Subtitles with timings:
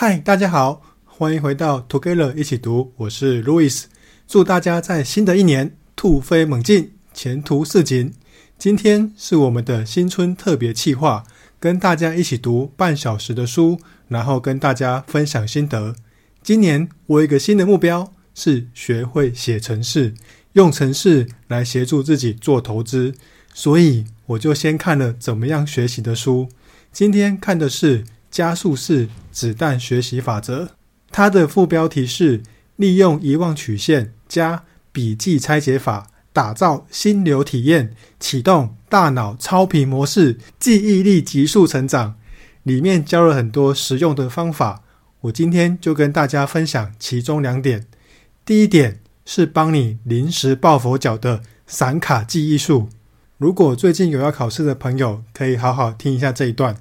[0.00, 3.86] 嗨，大家好，欢迎回到 Together 一起读，我是 Louis。
[4.28, 8.14] 祝大家在新的一年突飞猛进，前途似锦。
[8.56, 11.24] 今天是我们的新春特别企划，
[11.58, 15.96] 跟大家一起读半小时的书，然后跟大家分享心得。
[16.44, 20.14] 今年我有一个新的目标，是学会写程式，
[20.52, 23.12] 用程式来协助自己做投资。
[23.52, 26.48] 所以我就先看了怎么样学习的书。
[26.92, 28.04] 今天看的是。
[28.30, 30.70] 加速式子弹学习法则，
[31.10, 32.42] 它的副标题是
[32.76, 42.14] 利用遗忘曲线加笔记拆解法，打造心流体验，启动大脑超频模式，记忆力急速成长。
[42.62, 44.82] 里面教了很多实用的方法，
[45.22, 47.86] 我今天就跟大家分享其中两点。
[48.44, 52.88] 第一点是帮你临时抱佛脚的闪卡记忆术。
[53.38, 56.76] 如果最近有要考试的朋友，可以好好听一下这一段。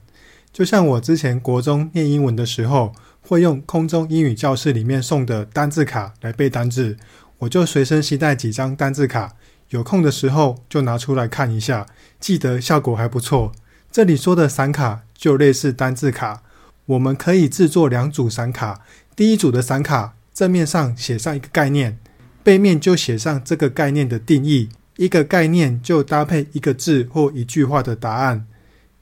[0.52, 6.98] 就像我之前国中念英文的时候，会用空中英语教室里面送的单字卡来背单字，
[7.40, 9.34] 我就随身携带几张单字卡，
[9.70, 11.86] 有空的时候就拿出来看一下，
[12.20, 13.52] 记得效果还不错。
[13.92, 16.42] 这里说的闪卡就类似单字卡，
[16.86, 18.82] 我们可以制作两组闪卡，
[19.16, 22.00] 第一组的闪卡正面上写上一个概念，
[22.44, 28.48] 背面就写上这个概念的定义，一个概念就搭配一个字或一句话的答案。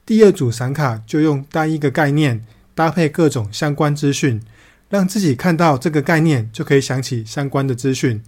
[0.05, 4.39] 第二组闪卡就用单一个概念搭配各种相关资讯，
[4.87, 8.21] 让自己看到这个概念就可以想起相关的资讯。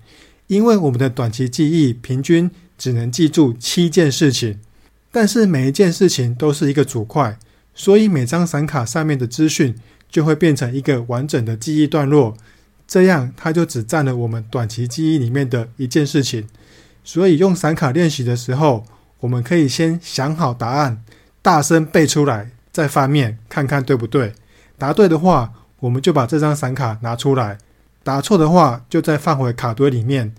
[0.47, 4.59] 因为我们的短期记忆平均只能记住七件事情，
[5.11, 7.37] 但是每一件事情都是一个组块，
[7.75, 9.75] 所以每张闪卡上面的资讯
[10.09, 12.35] 就会变成一个完整的记忆段落，
[12.87, 16.47] 这样它就只占了我们短期记忆里面的一件事情。
[17.03, 18.83] 所以用闪卡练习的时候，
[19.19, 21.03] 我们可以先想好答案。
[21.47, 24.33] 大声背出来，再翻面看看对不对。
[24.77, 27.55] 答对的话，我们就把这张闪卡拿出来；
[28.03, 30.35] 答错的话，就再放回卡堆里面。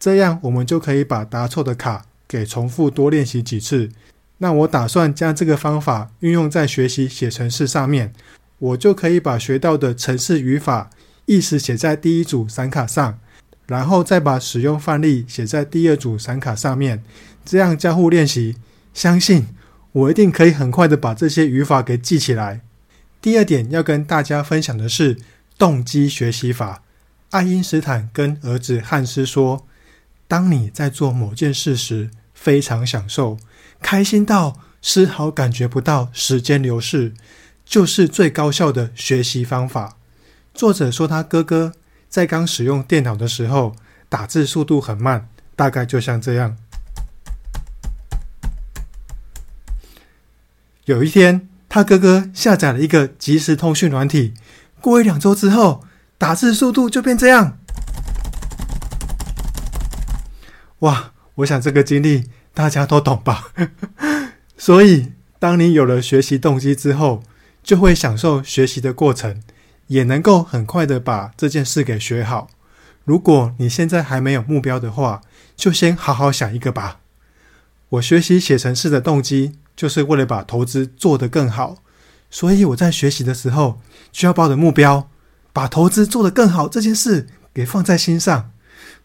[0.00, 3.90] 这样，我们就可以把答错的卡给重复多练习几次。
[4.38, 8.14] 那我打算将这个方法运用在学习写程式上面，
[8.58, 10.88] 我就可以把学到的程式语法
[11.26, 13.18] 意思写在第一组闪卡上，
[13.66, 17.04] 然后再把使用范例写在第二组闪卡上面。
[17.44, 18.56] 这样交互练习，
[18.94, 19.48] 相信。
[19.96, 22.60] 我一定可以很快的把这些语法给记起来。
[23.22, 25.16] 第二点要跟大家分享的是
[25.56, 26.82] 动机学习法。
[27.30, 29.66] 爱因斯坦跟儿子汉斯说
[30.28, 33.38] ：“当你在做某件事时，非常享受，
[33.80, 37.14] 开心到丝毫感觉不到时间流逝，
[37.64, 39.96] 就是最高效的学习方法。”
[40.52, 41.72] 作者说他哥哥
[42.10, 43.74] 在刚使用电脑的时候，
[44.10, 46.58] 打字速度很慢，大概就像这样。
[50.86, 54.34] 有一天，他哥哥下载了一个即时通讯软体，
[54.80, 55.84] 过一两周之后，
[56.16, 57.58] 打字速度就变这样。
[60.78, 61.12] 哇！
[61.36, 63.48] 我想这个经历大家都懂吧？
[64.56, 67.24] 所以，当你有了学习动机之后，
[67.64, 69.42] 就会享受学习的过程，
[69.88, 72.48] 也能够很快的把这件事给学好。
[73.04, 75.22] 如果你现在还没有目标的话，
[75.56, 77.00] 就先好好想一个吧。
[77.88, 81.82] 我学习写程式的动机，就是为了把投资做得更好，
[82.30, 85.08] 所以我在学习的时候，就要把我的目标，
[85.52, 88.50] 把投资做得更好这件事给放在心上。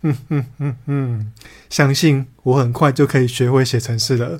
[0.03, 1.31] 嗯嗯嗯嗯，
[1.69, 4.39] 相信我很快就可以学会写程式了。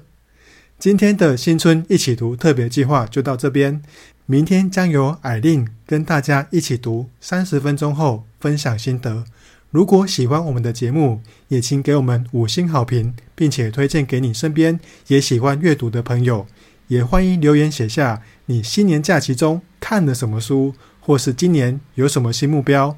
[0.80, 3.84] 今天的新春一起读特别计划就到这边，
[4.25, 9.25] 明天将由艾琳跟大家一起读三十分钟后分享心得。
[9.72, 14.78] 如果喜欢我们的节目，也请给我们五星好评，并且推荐给你身边
[15.08, 16.46] 也喜欢阅读的朋友。
[16.88, 22.98] 也欢迎留言写下你新年假期中看了什么书，或是今年有什么新目标。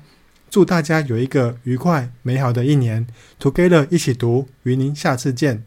[0.50, 3.06] 祝大家有一个愉快美好的一年
[3.40, 5.62] ！Together 一起读，与您下次见。